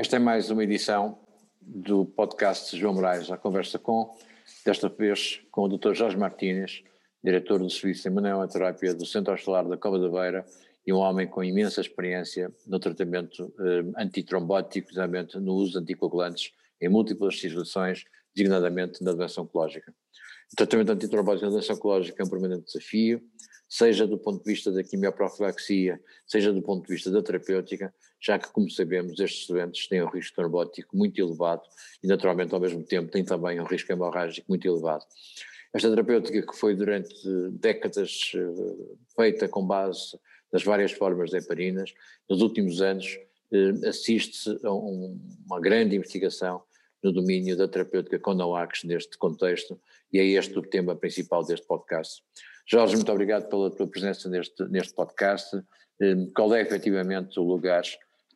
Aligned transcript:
Esta 0.00 0.16
é 0.16 0.18
mais 0.18 0.50
uma 0.50 0.64
edição 0.64 1.18
do 1.60 2.06
podcast 2.06 2.74
João 2.74 2.94
Moraes, 2.94 3.30
a 3.30 3.36
conversa 3.36 3.78
com, 3.78 4.16
desta 4.64 4.88
vez 4.88 5.42
com 5.50 5.64
o 5.64 5.68
Dr. 5.76 5.92
Jorge 5.92 6.16
Martínez, 6.16 6.82
diretor 7.22 7.58
do 7.58 7.68
Serviço 7.68 8.04
de 8.04 8.08
Imunoterapia 8.08 8.94
do 8.94 9.04
Centro 9.04 9.34
Hospitalar 9.34 9.68
da 9.68 9.76
Cova 9.76 9.98
da 9.98 10.08
Beira 10.08 10.46
e 10.86 10.90
um 10.90 10.96
homem 10.96 11.28
com 11.28 11.44
imensa 11.44 11.82
experiência 11.82 12.50
no 12.66 12.80
tratamento 12.80 13.52
eh, 13.60 14.02
antitrombótico, 14.02 14.86
precisamente 14.86 15.38
no 15.38 15.52
uso 15.52 15.72
de 15.72 15.78
anticoagulantes 15.80 16.50
em 16.80 16.88
múltiplas 16.88 17.38
situações, 17.38 18.06
designadamente 18.34 19.04
na 19.04 19.12
doença 19.12 19.42
oncológica. 19.42 19.92
O 20.50 20.56
tratamento 20.56 20.92
antitrombótico 20.92 21.44
na 21.44 21.52
doença 21.52 21.74
oncológica 21.74 22.22
é 22.22 22.24
um 22.24 22.30
permanente 22.30 22.64
desafio, 22.64 23.20
seja 23.70 24.04
do 24.04 24.18
ponto 24.18 24.42
de 24.42 24.50
vista 24.50 24.72
da 24.72 24.82
quimioprofilaxia, 24.82 26.00
seja 26.26 26.52
do 26.52 26.60
ponto 26.60 26.84
de 26.84 26.92
vista 26.92 27.08
da 27.08 27.22
terapêutica, 27.22 27.94
já 28.20 28.36
que, 28.36 28.50
como 28.50 28.68
sabemos, 28.68 29.18
estes 29.20 29.46
doentes 29.46 29.86
têm 29.86 30.02
um 30.02 30.08
risco 30.08 30.34
trombótico 30.34 30.96
muito 30.96 31.20
elevado 31.20 31.62
e, 32.02 32.08
naturalmente, 32.08 32.52
ao 32.52 32.60
mesmo 32.60 32.82
tempo, 32.82 33.12
têm 33.12 33.24
também 33.24 33.60
um 33.60 33.64
risco 33.64 33.92
hemorrágico 33.92 34.46
muito 34.48 34.66
elevado. 34.66 35.04
Esta 35.72 35.88
terapêutica 35.88 36.42
que 36.42 36.56
foi 36.58 36.74
durante 36.74 37.14
décadas 37.52 38.32
eh, 38.34 38.96
feita 39.14 39.48
com 39.48 39.64
base 39.64 40.18
nas 40.52 40.64
várias 40.64 40.90
formas 40.90 41.30
de 41.30 41.38
heparinas, 41.38 41.94
nos 42.28 42.42
últimos 42.42 42.82
anos 42.82 43.20
eh, 43.52 43.88
assiste-se 43.88 44.58
a 44.66 44.72
uma 44.72 45.60
grande 45.60 45.94
investigação 45.94 46.60
no 47.02 47.12
domínio 47.12 47.56
da 47.56 47.68
terapêutica 47.68 48.18
com 48.18 48.34
NOACs 48.34 48.84
neste 48.84 49.16
contexto, 49.16 49.80
e 50.12 50.18
é 50.18 50.24
este 50.24 50.58
o 50.58 50.62
tema 50.62 50.94
principal 50.94 51.44
deste 51.44 51.66
podcast. 51.66 52.22
Jorge, 52.66 52.96
muito 52.96 53.10
obrigado 53.10 53.48
pela 53.48 53.70
tua 53.70 53.86
presença 53.86 54.28
neste, 54.28 54.62
neste 54.64 54.94
podcast. 54.94 55.56
Eh, 56.00 56.14
qual 56.34 56.54
é 56.54 56.60
efetivamente 56.60 57.38
o 57.38 57.42
lugar 57.42 57.82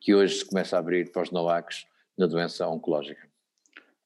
que 0.01 0.13
hoje 0.13 0.39
se 0.39 0.45
começa 0.45 0.75
a 0.75 0.79
abrir 0.79 1.11
para 1.11 1.23
os 1.23 1.31
NOACs 1.31 1.85
na 2.17 2.27
doença 2.27 2.67
oncológica? 2.67 3.27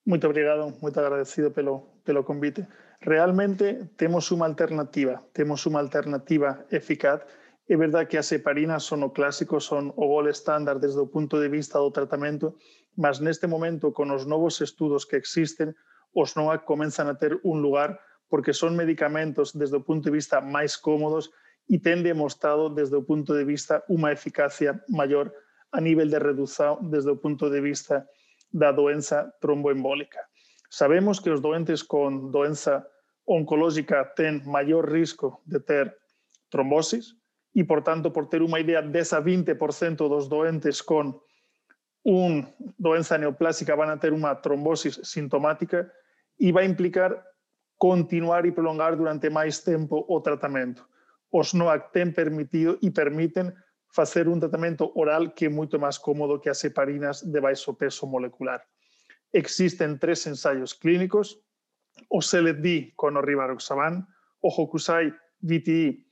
Muito 0.05 0.25
obrigado, 0.25 0.73
muito 0.81 0.99
agradecido 0.99 1.51
pelo, 1.51 1.81
pelo 2.03 2.23
convite. 2.23 2.65
Realmente 3.01 3.85
temos 3.95 4.29
uma 4.31 4.47
alternativa, 4.47 5.23
temos 5.33 5.65
uma 5.65 5.79
alternativa 5.79 6.65
eficaz. 6.71 7.21
É 7.69 7.77
verdade 7.77 8.09
que 8.09 8.17
as 8.17 8.33
heparinas 8.33 8.81
son 8.81 9.05
o 9.05 9.13
clásico, 9.13 9.61
son 9.61 9.93
o 9.93 10.09
gol 10.09 10.25
estándar 10.25 10.81
desde 10.81 11.05
o 11.05 11.05
punto 11.05 11.37
de 11.37 11.53
vista 11.53 11.77
do 11.77 11.93
tratamento, 11.93 12.57
mas 12.97 13.21
neste 13.21 13.45
momento, 13.45 13.93
con 13.93 14.09
os 14.09 14.25
novos 14.25 14.57
estudos 14.57 15.05
que 15.05 15.21
existen, 15.21 15.77
os 16.17 16.33
NOAC 16.33 16.65
comenzan 16.65 17.13
a 17.13 17.21
ter 17.21 17.37
un 17.45 17.61
lugar 17.61 18.01
porque 18.25 18.57
son 18.57 18.73
medicamentos 18.73 19.53
desde 19.53 19.77
o 19.77 19.85
punto 19.85 20.09
de 20.09 20.17
vista 20.17 20.41
máis 20.41 20.81
cómodos 20.81 21.29
e 21.69 21.77
ten 21.77 22.01
demostrado 22.01 22.73
desde 22.73 22.97
o 22.97 23.05
punto 23.05 23.37
de 23.37 23.45
vista 23.45 23.85
unha 23.85 24.09
eficacia 24.09 24.81
maior 24.89 25.29
a 25.69 25.77
nivel 25.77 26.09
de 26.09 26.17
redução 26.17 26.81
desde 26.89 27.13
o 27.13 27.21
punto 27.21 27.53
de 27.53 27.61
vista 27.61 28.01
da 28.49 28.73
doença 28.73 29.29
tromboembólica. 29.37 30.25
Sabemos 30.73 31.21
que 31.21 31.29
os 31.29 31.37
doentes 31.37 31.85
con 31.85 32.33
doença 32.33 32.89
oncológica 33.29 34.09
ten 34.17 34.41
maior 34.49 34.89
risco 34.89 35.45
de 35.45 35.61
ter 35.61 35.93
trombosis 36.49 37.18
e, 37.53 37.63
por 37.63 37.81
tanto, 37.81 38.13
por 38.13 38.29
ter 38.29 38.45
unha 38.45 38.61
idea, 38.61 38.81
desa 38.81 39.17
20% 39.21 40.05
dos 40.05 40.29
doentes 40.29 40.85
con 40.85 41.17
un 42.05 42.47
doença 42.77 43.17
neoplásica 43.17 43.75
van 43.75 43.91
a 43.91 43.99
ter 43.99 44.15
unha 44.15 44.39
trombosis 44.39 45.01
sintomática 45.03 45.89
e 46.39 46.53
vai 46.55 46.63
implicar 46.63 47.19
continuar 47.79 48.45
e 48.45 48.51
prolongar 48.51 48.95
durante 48.95 49.31
máis 49.31 49.63
tempo 49.63 50.03
o 50.07 50.19
tratamento. 50.19 50.83
Os 51.31 51.55
NOAC 51.55 51.91
ten 51.95 52.11
permitido 52.11 52.75
e 52.83 52.91
permiten 52.91 53.55
facer 53.89 54.27
un 54.27 54.39
tratamento 54.39 54.91
oral 54.95 55.33
que 55.33 55.47
é 55.47 55.51
moito 55.51 55.79
máis 55.79 55.97
cómodo 55.97 56.39
que 56.39 56.51
as 56.51 56.61
heparinas 56.63 57.25
de 57.25 57.39
baixo 57.39 57.73
peso 57.73 58.05
molecular. 58.05 58.61
Existen 59.33 59.97
tres 59.97 60.25
ensayos 60.27 60.75
clínicos, 60.75 61.41
o 62.09 62.21
CELED-D 62.21 62.93
con 62.95 63.17
o 63.17 63.21
rivaroxaban, 63.21 64.07
o 64.41 64.49
Hokusai 64.49 65.13
VTI 65.41 66.08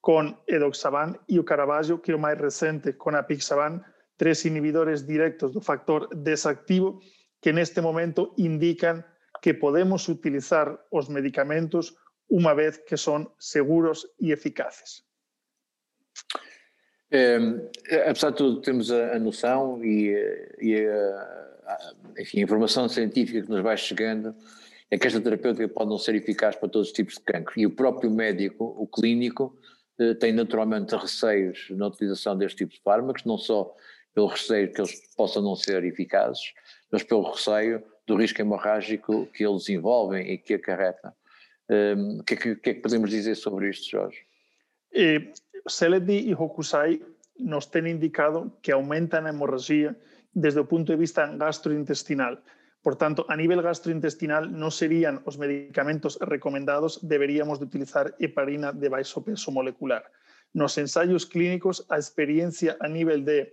con 0.00 0.40
edoxaban 0.48 1.20
o 1.28 1.44
Caravaggio, 1.44 2.00
que 2.00 2.12
é 2.12 2.16
o 2.16 2.20
máis 2.20 2.40
recente, 2.40 2.96
con 2.96 3.12
apixaban, 3.14 3.84
tres 4.16 4.44
inhibidores 4.48 5.04
directos 5.04 5.52
do 5.52 5.60
factor 5.60 6.08
desactivo 6.12 7.00
que 7.40 7.52
neste 7.52 7.80
momento 7.80 8.32
indican 8.36 9.04
que 9.40 9.56
podemos 9.56 10.08
utilizar 10.08 10.76
os 10.92 11.08
medicamentos 11.08 11.96
unha 12.28 12.52
vez 12.52 12.80
que 12.84 12.96
son 12.96 13.32
seguros 13.40 14.06
e 14.20 14.30
eficaces. 14.30 15.02
É, 17.10 17.40
apesar 18.06 18.30
de 18.30 18.36
tudo, 18.38 18.62
temos 18.62 18.92
a, 18.92 19.16
a 19.16 19.18
noção 19.18 19.82
e, 19.82 20.14
e 20.62 20.86
a, 20.86 21.50
enfim, 22.18 22.40
a 22.40 22.44
informação 22.44 22.88
científica 22.88 23.42
que 23.42 23.50
nos 23.50 23.62
vai 23.62 23.76
chegando 23.76 24.34
é 24.90 24.98
que 24.98 25.06
esta 25.06 25.20
terapêutica 25.20 25.68
pode 25.68 25.90
não 25.90 25.98
ser 25.98 26.14
eficaz 26.14 26.54
para 26.56 26.68
todos 26.68 26.88
os 26.88 26.92
tipos 26.92 27.14
de 27.14 27.22
cancro. 27.22 27.58
E 27.58 27.66
o 27.66 27.70
próprio 27.70 28.10
médico, 28.10 28.64
o 28.78 28.86
clínico, 28.86 29.58
eh, 30.00 30.14
tem 30.14 30.32
naturalmente 30.32 30.96
receios 30.96 31.66
na 31.70 31.88
utilização 31.88 32.36
deste 32.36 32.58
tipo 32.58 32.72
de 32.72 32.80
fármacos, 32.80 33.22
não 33.24 33.36
só 33.36 33.76
pelo 34.14 34.28
receio 34.28 34.72
que 34.72 34.80
eles 34.80 35.14
possam 35.14 35.42
não 35.42 35.54
ser 35.54 35.84
eficazes, 35.84 36.54
mas 36.90 37.02
pelo 37.02 37.30
receio 37.30 37.82
do 38.06 38.16
risco 38.16 38.40
hemorrágico 38.40 39.26
que 39.26 39.46
eles 39.46 39.68
envolvem 39.68 40.32
e 40.32 40.38
que 40.38 40.54
acarreta. 40.54 41.14
Um, 41.68 42.20
o 42.20 42.24
que, 42.24 42.34
é 42.34 42.36
que, 42.36 42.56
que, 42.56 42.70
é 42.70 42.74
que, 42.74 42.80
podemos 42.80 43.10
dizer 43.10 43.36
sobre 43.36 43.68
isto, 43.68 43.90
Jorge? 43.90 44.18
Eh, 44.92 45.32
e 46.08 46.34
Hokusai 46.34 47.00
nos 47.38 47.66
têm 47.66 47.90
indicado 47.90 48.50
que 48.62 48.72
aumentam 48.72 49.26
a 49.26 49.28
hemorragia 49.28 49.94
desde 50.34 50.60
o 50.60 50.64
punto 50.64 50.92
de 50.92 50.96
vista 50.96 51.26
gastrointestinal. 51.26 52.38
Por 52.82 52.96
tanto, 52.96 53.26
a 53.28 53.36
nivel 53.36 53.60
gastrointestinal 53.60 54.48
non 54.48 54.72
serían 54.72 55.20
os 55.28 55.36
medicamentos 55.36 56.16
recomendados, 56.24 57.04
deberíamos 57.04 57.60
de 57.60 57.68
utilizar 57.68 58.16
heparina 58.16 58.72
de 58.72 58.88
baixo 58.88 59.20
peso 59.20 59.52
molecular. 59.52 60.08
Nos 60.56 60.80
ensayos 60.80 61.28
clínicos, 61.28 61.84
a 61.92 62.00
experiencia 62.00 62.80
a 62.80 62.88
nivel 62.88 63.28
de 63.28 63.52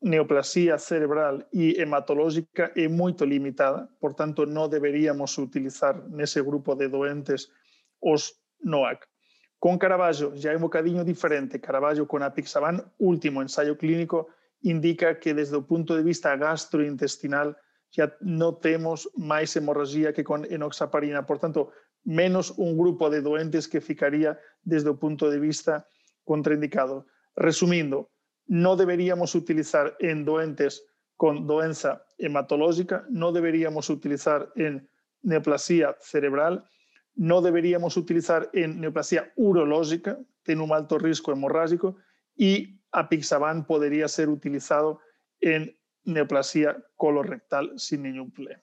neoplasia 0.00 0.78
cerebral 0.78 1.48
e 1.50 1.74
hematológica 1.82 2.70
é 2.78 2.86
moito 2.86 3.26
limitada, 3.26 3.90
por 3.98 4.14
tanto, 4.14 4.46
non 4.46 4.70
deberíamos 4.70 5.34
utilizar 5.42 6.06
nese 6.06 6.38
grupo 6.38 6.78
de 6.78 6.86
doentes 6.86 7.50
os 7.98 8.38
NOAC. 8.62 9.10
Con 9.58 9.80
Caravaggio 9.80 10.30
ya 10.38 10.52
é 10.52 10.56
un 10.56 10.62
bocadinho 10.62 11.02
diferente. 11.02 11.58
Caravaggio 11.58 12.06
con 12.06 12.22
apixaban, 12.22 12.84
último 13.02 13.42
ensayo 13.42 13.74
clínico, 13.74 14.30
indica 14.62 15.18
que 15.18 15.34
desde 15.34 15.56
o 15.56 15.66
punto 15.66 15.96
de 15.96 16.06
vista 16.06 16.36
gastrointestinal 16.36 17.56
ya 17.96 18.12
non 18.20 18.60
temos 18.60 19.08
máis 19.16 19.56
hemorragia 19.56 20.12
que 20.12 20.20
con 20.20 20.44
enoxaparina. 20.44 21.24
Por 21.24 21.40
tanto, 21.40 21.72
menos 22.04 22.52
un 22.60 22.76
grupo 22.76 23.08
de 23.08 23.24
doentes 23.24 23.66
que 23.66 23.80
ficaría 23.80 24.36
desde 24.62 24.92
o 24.92 25.00
punto 25.00 25.32
de 25.32 25.40
vista 25.40 25.88
contraindicado. 26.28 27.08
Resumindo, 27.34 28.12
non 28.52 28.76
deberíamos 28.76 29.32
utilizar 29.32 29.96
en 29.98 30.28
doentes 30.28 30.84
con 31.16 31.48
doenza 31.48 32.04
hematológica, 32.20 33.08
non 33.08 33.32
deberíamos 33.32 33.88
utilizar 33.88 34.52
en 34.60 34.84
neoplasia 35.24 35.96
cerebral, 36.04 36.68
non 37.16 37.40
deberíamos 37.40 37.96
utilizar 37.96 38.52
en 38.52 38.76
neoplasia 38.76 39.32
urológica, 39.40 40.20
ten 40.44 40.60
un 40.60 40.70
alto 40.76 41.00
risco 41.00 41.32
hemorrágico, 41.32 41.96
e 42.36 42.76
apixaban 42.92 43.64
podería 43.64 44.06
ser 44.06 44.28
utilizado 44.28 45.00
en 45.40 45.72
neoplasia 46.06 46.76
colorectal 46.96 47.78
sem 47.78 47.98
nenhum 47.98 48.30
problema. 48.30 48.62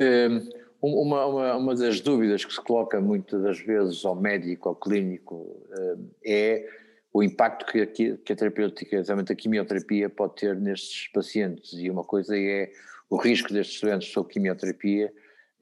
Um, 0.00 0.50
uma, 0.80 1.26
uma, 1.26 1.56
uma, 1.56 1.74
das 1.74 2.00
dúvidas 2.00 2.44
que 2.44 2.52
se 2.52 2.60
coloca 2.60 3.00
muitas 3.00 3.42
das 3.42 3.58
vezes 3.58 4.04
ao 4.04 4.14
médico, 4.14 4.68
ao 4.68 4.76
clínico, 4.76 5.34
um, 5.78 6.10
é 6.24 6.68
o 7.12 7.22
impacto 7.22 7.64
que 7.66 7.80
a, 7.80 7.86
que 7.86 8.32
a 8.32 8.36
terapêutica, 8.36 8.96
exatamente 8.96 9.32
a 9.32 9.36
quimioterapia, 9.36 10.10
pode 10.10 10.34
ter 10.36 10.56
nestes 10.56 11.08
pacientes. 11.08 11.72
E 11.74 11.88
uma 11.88 12.04
coisa 12.04 12.36
é 12.36 12.70
o 13.08 13.16
risco 13.16 13.52
destes 13.52 13.80
doentes 13.80 14.12
sob 14.12 14.28
quimioterapia, 14.28 15.12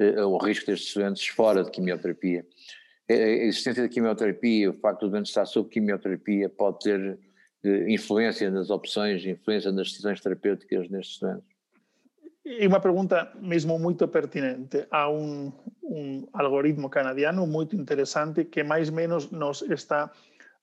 uh, 0.00 0.26
o 0.26 0.38
risco 0.38 0.66
destes 0.66 0.94
doentes 0.94 1.26
fora 1.26 1.62
de 1.62 1.70
quimioterapia 1.70 2.46
a 3.12 3.14
existência 3.14 3.82
da 3.82 3.88
quimioterapia, 3.88 4.70
o 4.70 4.74
facto 4.74 5.00
do 5.02 5.10
doente 5.10 5.26
estar 5.26 5.44
sob 5.44 5.68
quimioterapia 5.68 6.48
pode 6.48 6.78
ter 6.80 7.00
eh, 7.00 7.18
influência 7.64 8.50
nas 8.50 8.70
opções, 8.70 9.24
influência 9.24 9.70
nas 9.72 9.88
decisões 9.88 10.20
terapêuticas 10.20 10.88
nestes 10.90 11.18
doentes? 11.20 11.52
E 12.44 12.66
uma 12.66 12.80
pergunta 12.80 13.32
mesmo 13.40 13.78
muito 13.78 14.08
pertinente. 14.08 14.86
Há 14.90 15.08
um, 15.08 15.52
um 15.82 16.26
algoritmo 16.32 16.90
canadiano 16.90 17.46
muito 17.46 17.76
interessante 17.76 18.46
que 18.46 18.64
mais 18.64 18.88
ou 18.88 18.96
menos 18.96 19.30
nos 19.30 19.62
está 19.62 20.10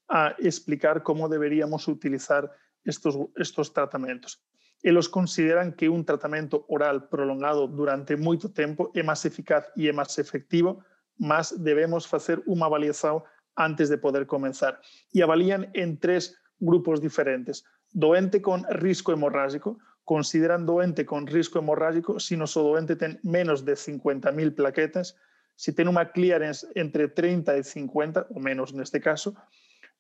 a 0.10 0.36
explicar 0.40 1.02
como 1.02 1.30
deveríamos 1.30 1.88
utilizar 1.88 2.52
estos, 2.84 3.16
estos 3.38 3.72
tratamentos. 3.72 4.42
Eles 4.84 5.08
consideran 5.08 5.74
que 5.74 5.90
un 5.90 6.04
tratamento 6.06 6.66
oral 6.68 7.08
prolongado 7.10 7.68
durante 7.68 8.16
moito 8.16 8.50
tempo 8.50 8.92
é 8.96 9.04
máis 9.04 9.24
eficaz 9.24 9.68
e 9.76 9.88
é 9.88 9.94
máis 9.94 10.16
efectivo 10.20 10.84
mas 11.20 11.52
debemos 11.60 12.08
facer 12.08 12.40
unha 12.48 12.66
avaliación 12.66 13.22
antes 13.60 13.92
de 13.92 14.00
poder 14.00 14.24
comenzar. 14.24 14.80
E 15.12 15.20
avalían 15.20 15.68
en 15.76 16.00
tres 16.00 16.39
grupos 16.60 17.02
diferentes. 17.02 17.64
Doente 17.92 18.42
con 18.42 18.66
risco 18.70 19.12
hemorrágico, 19.12 19.80
consideran 20.04 20.66
doente 20.66 21.06
con 21.06 21.28
risco 21.28 21.60
hemorrágico 21.60 22.20
si 22.20 22.36
noso 22.38 22.64
doente 22.64 22.96
ten 22.96 23.20
menos 23.24 23.66
de 23.66 23.74
50.000 23.74 24.56
plaquetas, 24.56 25.16
si 25.56 25.76
ten 25.76 25.92
unha 25.92 26.10
clearance 26.16 26.66
entre 26.74 27.12
30 27.12 27.58
e 27.58 27.62
50, 27.62 28.34
ou 28.34 28.40
menos 28.42 28.74
neste 28.74 28.98
caso, 29.04 29.36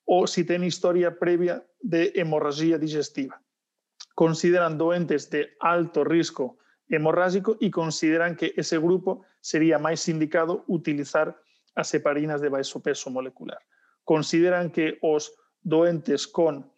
ou 0.10 0.26
si 0.26 0.42
ten 0.42 0.66
historia 0.66 1.14
previa 1.22 1.62
de 1.84 2.10
hemorragia 2.18 2.82
digestiva. 2.82 3.38
Consideran 4.18 4.82
doentes 4.82 5.30
de 5.30 5.54
alto 5.62 6.02
risco 6.02 6.58
hemorrágico 6.90 7.56
e 7.62 7.70
consideran 7.70 8.34
que 8.34 8.52
ese 8.58 8.82
grupo 8.82 9.22
sería 9.40 9.78
máis 9.78 10.10
indicado 10.10 10.66
utilizar 10.66 11.38
as 11.78 11.94
heparinas 11.94 12.42
de 12.42 12.50
baixo 12.50 12.82
peso 12.82 13.14
molecular. 13.14 13.62
Consideran 14.04 14.74
que 14.74 14.98
os 15.06 15.38
doentes 15.62 16.28
con 16.28 16.72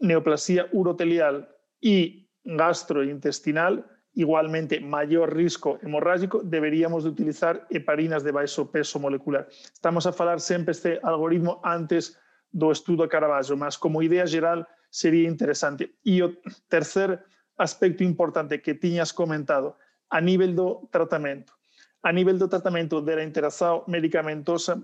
neoplasia 0.00 0.68
urotelial 0.72 1.48
e 1.80 2.26
gastrointestinal, 2.44 3.86
igualmente 4.14 4.80
mayor 4.80 5.34
risco 5.34 5.78
hemorrágico, 5.82 6.42
deberíamos 6.44 7.04
de 7.04 7.10
utilizar 7.10 7.66
heparinas 7.70 8.24
de 8.24 8.32
baixo 8.32 8.70
peso 8.70 8.98
molecular. 8.98 9.48
Estamos 9.48 10.06
a 10.06 10.12
falar 10.12 10.40
sempre 10.40 10.72
este 10.72 11.00
algoritmo 11.02 11.60
antes 11.64 12.18
do 12.52 12.70
estudo 12.70 13.08
Caravaggio, 13.08 13.56
mas 13.56 13.78
como 13.78 14.02
idea 14.02 14.26
geral 14.26 14.68
sería 14.90 15.28
interesante. 15.28 15.96
E 16.04 16.20
o 16.20 16.36
tercer 16.68 17.24
aspecto 17.56 18.04
importante 18.04 18.60
que 18.60 18.76
tiñas 18.76 19.12
comentado, 19.12 19.76
a 20.12 20.20
nivel 20.20 20.52
do 20.54 20.88
tratamento. 20.92 21.56
A 22.04 22.12
nivel 22.12 22.36
do 22.36 22.48
tratamento 22.48 23.00
de 23.00 23.16
la 23.16 23.24
interação 23.24 23.84
medicamentosa, 23.88 24.76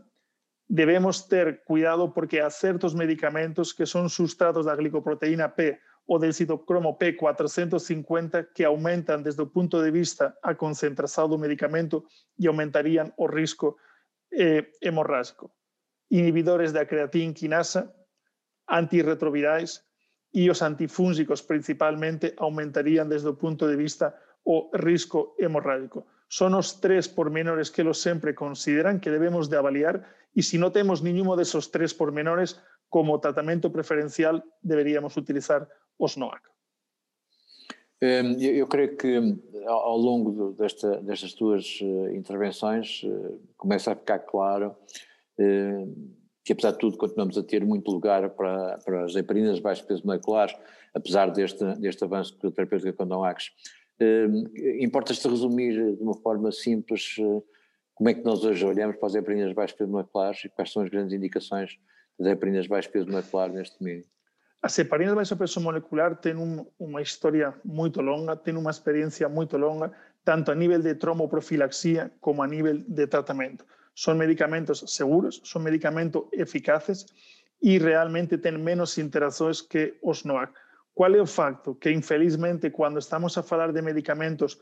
debemos 0.69 1.29
ter 1.29 1.65
cuidado 1.65 2.13
porque 2.13 2.41
há 2.41 2.51
certos 2.51 2.95
medicamentos 2.95 3.73
que 3.73 3.87
son 3.87 4.13
sustratos 4.13 4.69
da 4.69 4.77
glicoproteína 4.77 5.57
P 5.57 5.81
o 6.05 6.21
del 6.21 6.33
citocromo 6.33 6.99
P450 6.99 8.53
que 8.55 8.65
aumentan 8.65 9.25
desde 9.25 9.43
o 9.45 9.53
punto 9.53 9.81
de 9.81 9.91
vista 9.91 10.37
a 10.45 10.57
concentración 10.57 11.33
do 11.33 11.41
medicamento 11.41 12.05
e 12.37 12.49
aumentarían 12.49 13.13
o 13.17 13.29
risco 13.29 13.81
eh, 14.33 14.73
hemorrágico. 14.81 15.53
Inhibidores 16.13 16.73
da 16.73 16.89
creatina 16.89 17.33
quinasa, 17.33 17.93
antirretrovirais 18.69 19.85
e 20.33 20.49
os 20.53 20.61
antifúngicos 20.61 21.41
principalmente 21.41 22.37
aumentarían 22.37 23.09
desde 23.09 23.33
o 23.33 23.37
punto 23.41 23.65
de 23.65 23.77
vista 23.77 24.17
o 24.45 24.69
risco 24.73 25.37
hemorrágico. 25.41 26.09
Son 26.29 26.53
os 26.53 26.81
tres 26.81 27.09
pormenores 27.09 27.73
que 27.73 27.85
los 27.85 28.01
sempre 28.01 28.37
consideran 28.37 29.01
que 29.01 29.13
debemos 29.13 29.49
de 29.49 29.57
avaliar 29.57 30.05
e 30.39 30.43
se 30.47 30.55
non 30.55 30.71
temos 30.71 31.03
ninguno 31.03 31.35
desos 31.35 31.67
tres 31.75 31.91
pormenores, 31.91 32.63
como 32.87 33.19
tratamento 33.19 33.75
preferencial 33.75 34.39
deveríamos 34.63 35.19
utilizar 35.19 35.67
os 35.99 36.15
NOAC. 36.15 36.47
Eu 37.99 38.71
creio 38.71 38.95
que 38.95 39.19
ao 39.67 39.99
longo 39.99 40.55
desta, 40.55 41.03
destas 41.03 41.35
tuas 41.35 41.81
eh, 41.83 42.15
intervenções 42.15 43.03
eh, 43.03 43.35
começa 43.57 43.91
a 43.91 43.97
ficar 43.99 44.21
claro 44.21 44.77
eh, 45.37 45.83
que, 46.45 46.53
apesar 46.53 46.71
de 46.71 46.79
tudo, 46.79 46.97
continuamos 46.97 47.37
a 47.37 47.43
ter 47.43 47.67
muito 47.67 47.91
lugar 47.91 48.31
para, 48.31 48.79
para 48.79 49.05
as 49.05 49.17
heparinas 49.17 49.57
de 49.57 49.63
baixo 49.63 49.85
peso 49.85 50.07
molecular, 50.07 50.55
apesar 50.95 51.33
deste, 51.33 51.65
deste 51.83 52.05
avanço 52.05 52.39
terapêutica 52.39 52.93
com 52.93 53.05
NOACs. 53.05 53.51
Importa-te 54.79 55.27
resumir 55.27 55.97
de 55.97 56.01
uma 56.01 56.15
forma 56.15 56.53
simples 56.53 57.19
como 57.99 58.11
é 58.11 58.15
que 58.15 58.23
nós 58.23 58.45
hoje 58.45 58.65
olhamos 58.65 58.95
para 58.97 59.09
as 59.09 59.15
heparinas 59.17 59.49
de 59.49 59.55
baixo 59.57 59.77
peso 59.77 59.91
molecular 59.91 60.33
e 60.45 60.49
quais 60.49 60.73
são 60.73 60.83
as 60.85 60.89
grandes 60.89 61.13
indicações 61.13 61.77
das 62.17 62.29
heparinas 62.29 62.63
de 62.63 62.69
baixo 62.69 62.89
peso 62.93 63.09
molecular 63.09 63.53
neste 63.53 63.77
domínio? 63.77 64.05
As 64.63 64.79
heparinas 64.79 65.15
de 65.15 65.17
baixo 65.17 65.37
peso 65.37 65.61
molecular 65.61 66.15
têm 66.15 66.37
um, 66.37 66.65
uma 66.79 67.03
história 67.03 67.53
muito 67.65 68.01
longa, 68.01 68.37
têm 68.37 68.57
uma 68.57 68.71
experiência 68.71 69.29
muito 69.29 69.57
longa, 69.59 69.91
tanto 70.25 70.53
a 70.53 70.55
nível 70.55 70.81
de 70.81 70.95
tromboprofilaxia 70.95 72.13
como 72.21 72.41
a 72.41 72.47
nível 72.47 72.79
de 72.87 73.07
tratamento. 73.09 73.67
São 73.97 74.15
medicamentos 74.15 74.85
seguros, 74.87 75.43
são 75.45 75.61
medicamentos 75.61 76.23
eficazes 76.33 77.05
e 77.61 77.79
realmente 77.79 78.39
têm 78.39 78.57
menos 78.59 78.97
interações 78.97 79.61
que 79.61 79.99
os 80.05 80.23
NOAC. 80.23 80.53
Qual 80.95 81.13
é 81.13 81.21
o 81.21 81.27
facto? 81.27 81.75
Que, 81.75 81.91
infelizmente, 81.91 82.71
quando 82.71 83.01
estamos 83.01 83.37
a 83.37 83.43
falar 83.43 83.73
de 83.73 83.83
medicamentos 83.83 84.57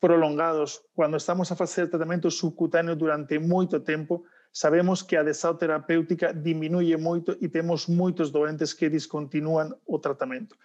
prolongados, 0.00 0.82
quando 0.94 1.16
estamos 1.18 1.52
a 1.52 1.56
fazer 1.56 1.88
tratamento 1.88 2.30
subcutâneo 2.30 2.96
durante 2.96 3.38
muito 3.38 3.84
tempo, 3.84 4.24
sabemos 4.50 5.04
que 5.04 5.16
a 5.16 5.22
desao 5.22 5.54
terapéutica 5.54 6.32
diminui 6.32 6.96
moito 6.96 7.36
e 7.38 7.52
temos 7.52 7.86
doentes 7.86 8.74
que 8.74 8.88
discontinúan 8.88 9.76
o 9.86 10.00
tratamento. 10.00 10.56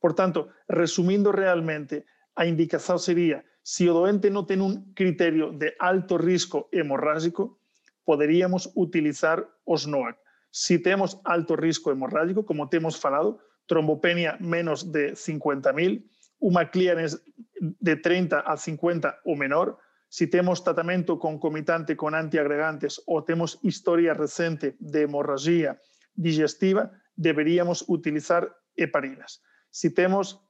Por 0.00 0.14
tanto, 0.14 0.48
resumindo 0.70 1.32
realmente, 1.34 2.06
a 2.38 2.46
indicación 2.46 3.02
sería, 3.02 3.44
se 3.66 3.90
o 3.90 3.92
doente 3.92 4.30
non 4.30 4.46
ten 4.46 4.62
un 4.62 4.94
criterio 4.94 5.50
de 5.50 5.74
alto 5.82 6.14
risco 6.14 6.70
hemorrágico, 6.70 7.58
poderíamos 8.06 8.70
utilizar 8.78 9.42
os 9.66 9.90
NOAC. 9.90 10.14
Si 10.54 10.78
temos 10.78 11.18
alto 11.26 11.58
risco 11.58 11.90
hemorrágico, 11.90 12.46
como 12.46 12.70
temos 12.70 12.94
falado, 12.96 13.42
trombopenia 13.66 14.38
menos 14.38 14.94
de 14.94 15.18
50.000, 15.18 16.06
unha 16.40 16.68
clearance 16.68 17.18
de 17.60 17.94
30 17.96 18.44
a 18.44 18.54
50 18.56 19.24
ou 19.24 19.36
menor, 19.36 19.78
si 20.08 20.26
temos 20.26 20.62
tratamento 20.62 21.18
concomitante 21.18 21.96
con 21.96 22.14
antiagregantes 22.14 23.02
ou 23.06 23.24
temos 23.26 23.58
historia 23.62 24.14
recente 24.14 24.76
de 24.78 25.04
hemorragia 25.04 25.80
digestiva, 26.14 26.92
deberíamos 27.16 27.84
utilizar 27.88 28.48
heparinas. 28.76 29.42
Si 29.70 29.90
temos 29.90 30.40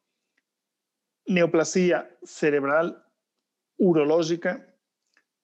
neoplasia 1.26 2.06
cerebral, 2.22 3.02
urológica, 3.78 4.62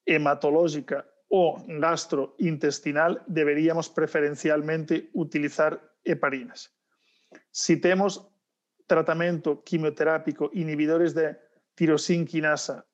hematológica 0.05 1.05
ou 1.27 1.57
gastrointestinal, 1.81 3.23
deberíamos 3.27 3.89
preferencialmente 3.89 5.09
utilizar 5.13 5.81
heparinas. 6.05 6.69
Si 7.51 7.77
temos 7.81 8.29
tratamento 8.93 9.65
quimioterápico, 9.65 10.53
inhibidores 10.53 11.17
de 11.17 11.33
tirosinquinasa 11.73 12.85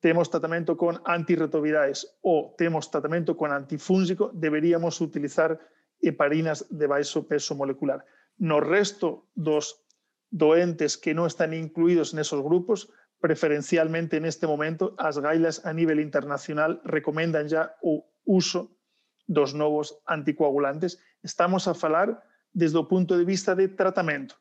temos 0.00 0.28
tratamento 0.28 0.76
con 0.76 1.00
antirretrovirais 1.08 2.04
ou 2.20 2.52
temos 2.60 2.92
tratamento 2.92 3.34
con 3.34 3.50
antifúngico, 3.50 4.30
deberíamos 4.36 5.00
utilizar 5.00 5.56
heparinas 6.04 6.68
de 6.68 6.86
baixo 6.86 7.24
peso 7.24 7.56
molecular. 7.56 8.04
No 8.36 8.60
resto 8.60 9.26
dos 9.32 9.80
doentes 10.28 11.00
que 11.00 11.16
non 11.16 11.24
están 11.24 11.56
incluídos 11.56 12.12
nesos 12.12 12.44
grupos, 12.44 12.92
preferencialmente 13.18 14.20
neste 14.20 14.44
momento, 14.44 14.92
as 15.00 15.16
gailas 15.16 15.64
a 15.64 15.72
nivel 15.72 16.04
internacional 16.04 16.84
recomendan 16.84 17.48
ya 17.48 17.72
o 17.80 18.04
uso 18.28 18.76
dos 19.24 19.56
novos 19.56 19.96
anticoagulantes. 20.04 21.00
Estamos 21.24 21.64
a 21.66 21.74
falar 21.74 22.20
desde 22.52 22.76
o 22.76 22.86
punto 22.86 23.16
de 23.16 23.24
vista 23.24 23.56
de 23.56 23.72
tratamento, 23.72 24.36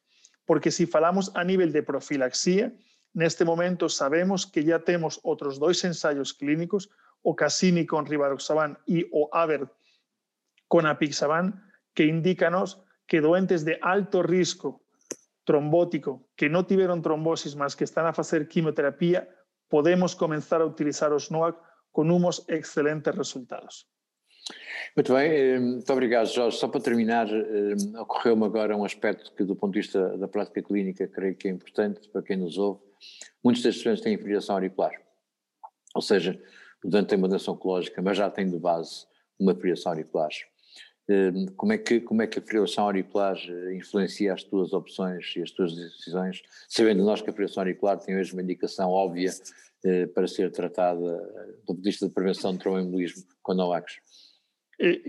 porque 0.45 0.71
se 0.71 0.87
falamos 0.87 1.31
a 1.35 1.43
nivel 1.43 1.73
de 1.73 1.83
profilaxía, 1.83 2.71
Neste 3.15 3.45
momento 3.45 3.87
sabemos 3.87 4.45
que 4.45 4.67
ya 4.67 4.83
temos 4.83 5.23
outros 5.23 5.55
dois 5.55 5.79
ensaios 5.87 6.35
clínicos, 6.35 6.91
o 7.23 7.31
Cassini 7.31 7.87
con 7.87 8.03
rivaroxaban 8.03 8.75
e 8.91 9.07
o 9.15 9.31
AVER 9.31 9.71
con 10.67 10.83
apixaban, 10.83 11.63
que 11.95 12.11
indícanos 12.11 12.83
que 13.07 13.23
doentes 13.23 13.63
de 13.63 13.79
alto 13.79 14.19
risco 14.19 14.83
trombótico 15.47 16.27
que 16.35 16.51
non 16.51 16.67
tiveron 16.67 16.99
trombosis 16.99 17.55
mas 17.55 17.71
que 17.71 17.87
están 17.87 18.03
a 18.03 18.11
facer 18.11 18.51
quimioterapia, 18.51 19.31
podemos 19.71 20.11
comenzar 20.11 20.59
a 20.59 20.67
utilizar 20.67 21.15
os 21.15 21.31
NOAC 21.31 21.55
con 21.95 22.11
umos 22.11 22.43
excelentes 22.51 23.15
resultados. 23.15 23.87
Muito 24.95 25.13
bem, 25.13 25.29
eh, 25.29 25.59
muito 25.59 25.91
obrigado, 25.91 26.27
Jorge. 26.27 26.57
Só 26.57 26.69
para 26.69 26.79
terminar, 26.79 27.27
eh, 27.29 27.99
ocorreu-me 27.99 28.45
agora 28.45 28.77
um 28.77 28.85
aspecto 28.85 29.33
que, 29.33 29.43
do 29.43 29.53
ponto 29.53 29.73
de 29.73 29.81
vista 29.81 30.17
da 30.17 30.25
prática 30.25 30.61
clínica, 30.61 31.05
creio 31.05 31.35
que 31.35 31.49
é 31.49 31.51
importante 31.51 32.07
para 32.07 32.21
quem 32.21 32.37
nos 32.37 32.57
ouve. 32.57 32.79
Muitos 33.43 33.61
destes 33.61 33.83
doentes 33.83 34.01
têm 34.01 34.17
fibrilação 34.17 34.55
auricular, 34.55 34.93
ou 35.93 36.01
seja, 36.01 36.41
o 36.81 36.89
doente 36.89 37.07
tem 37.07 37.17
uma 37.17 37.27
doença 37.27 37.51
oncológica, 37.51 38.01
mas 38.01 38.17
já 38.17 38.29
tem 38.29 38.49
de 38.49 38.57
base 38.57 39.05
uma 39.37 39.53
fibrilação 39.53 39.91
auricular. 39.91 40.29
Eh, 41.09 41.31
como 41.57 41.73
é, 41.73 41.77
que, 41.77 41.99
como 41.99 42.21
é 42.21 42.27
que 42.27 42.39
a 42.39 42.41
fibrilação 42.41 42.85
auricular 42.85 43.37
influencia 43.73 44.33
as 44.33 44.43
tuas 44.43 44.71
opções 44.71 45.35
e 45.35 45.41
as 45.41 45.51
tuas 45.51 45.75
decisões, 45.75 46.41
sabendo 46.69 47.03
nós 47.03 47.21
que 47.21 47.29
a 47.29 47.33
fibrilação 47.33 47.61
auricular 47.63 47.99
tem 47.99 48.17
hoje 48.17 48.31
uma 48.31 48.41
indicação 48.41 48.89
óbvia 48.91 49.31
para 50.15 50.25
ser 50.25 50.51
tratada 50.51 51.17
do 51.57 51.65
ponto 51.65 51.77
de 51.77 51.89
vista 51.89 52.07
de 52.07 52.13
prevenção 52.13 52.53
de 52.53 52.59
traumaembolismo 52.59 53.23
com 53.43 53.53
NOACs? 53.53 53.99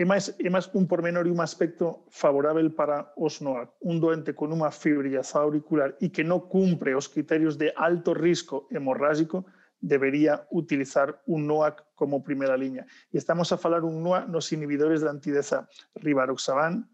Máis, 0.07 0.31
é 0.39 0.47
máis 0.47 0.71
un 0.79 0.87
pormenor 0.87 1.27
e 1.27 1.35
un 1.35 1.43
aspecto 1.43 2.07
favorable 2.07 2.71
para 2.71 3.11
os 3.19 3.43
NOAC. 3.43 3.75
Un 3.83 3.99
doente 3.99 4.31
con 4.31 4.55
unha 4.55 4.71
fibrillación 4.71 5.43
auricular 5.43 5.99
e 5.99 6.07
que 6.15 6.23
non 6.23 6.47
cumpre 6.47 6.95
os 6.95 7.11
criterios 7.11 7.59
de 7.59 7.75
alto 7.75 8.15
risco 8.15 8.71
hemorrágico 8.71 9.43
debería 9.83 10.47
utilizar 10.55 11.19
un 11.27 11.51
NOAC 11.51 11.83
como 11.99 12.23
primeira 12.23 12.55
liña. 12.55 12.87
E 13.11 13.19
estamos 13.19 13.51
a 13.51 13.59
falar 13.59 13.83
un 13.83 14.07
NOAC 14.07 14.31
nos 14.31 14.55
inhibidores 14.55 15.03
de 15.03 15.11
antideza 15.11 15.67
rivaroxaban, 15.99 16.87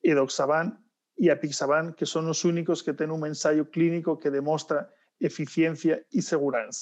edoxaban 0.00 0.80
y 1.20 1.28
apixaban, 1.28 1.92
que 1.92 2.08
son 2.08 2.24
los 2.24 2.48
únicos 2.48 2.80
que 2.80 2.96
tienen 2.96 3.12
un 3.12 3.28
ensayo 3.28 3.68
clínico 3.68 4.16
que 4.16 4.32
demuestra 4.32 4.88
eficiencia 5.20 6.00
y 6.08 6.24
seguridad. 6.24 6.72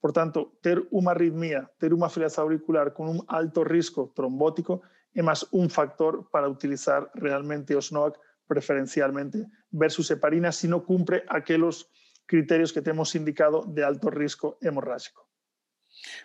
Por 0.00 0.12
tanto, 0.12 0.58
ter 0.62 0.82
una 0.90 1.10
arritmia, 1.10 1.70
ter 1.78 1.92
una 1.92 2.08
fibrilación 2.08 2.44
auricular 2.44 2.94
con 2.94 3.08
un 3.08 3.24
alto 3.28 3.64
riesgo 3.64 4.12
trombótico 4.14 4.82
es 5.12 5.24
más 5.24 5.46
un 5.50 5.68
factor 5.68 6.28
para 6.30 6.48
utilizar 6.48 7.10
realmente 7.14 7.76
os 7.76 7.92
NOAC 7.92 8.18
preferencialmente 8.46 9.46
versus 9.70 10.10
heparina 10.10 10.52
si 10.52 10.68
no 10.68 10.84
cumple 10.84 11.22
aquellos 11.28 11.88
criterios 12.26 12.72
que 12.72 12.82
temos 12.82 13.14
indicado 13.14 13.64
de 13.66 13.84
alto 13.84 14.10
risco 14.10 14.56
hemorrágico. 14.60 15.28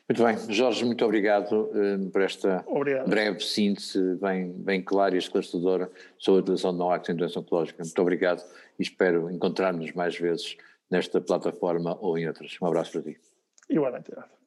Muito 0.07 0.23
bem, 0.23 0.37
Jorge, 0.53 0.85
muito 0.85 1.03
obrigado 1.03 1.69
uh, 1.73 2.09
por 2.11 2.21
esta 2.21 2.63
obrigado. 2.67 3.09
breve 3.09 3.39
síntese 3.39 4.15
bem, 4.21 4.53
bem 4.53 4.81
clara 4.83 5.15
e 5.15 5.17
esclarecedora 5.17 5.89
sobre 6.17 6.39
a 6.39 6.43
utilização 6.43 6.71
de 6.71 6.77
NOAC 6.77 7.09
em 7.09 7.15
doença 7.15 7.39
oncológica. 7.39 7.83
Muito 7.83 8.01
obrigado 8.01 8.43
e 8.79 8.83
espero 8.83 9.29
encontrar-nos 9.29 9.91
mais 9.93 10.17
vezes 10.17 10.55
nesta 10.89 11.19
plataforma 11.19 11.97
ou 11.99 12.17
em 12.17 12.27
outras. 12.27 12.55
Um 12.61 12.67
abraço 12.67 12.91
para 12.93 13.01
ti. 13.01 13.19
Igualmente, 13.69 14.11
gracias. 14.11 14.44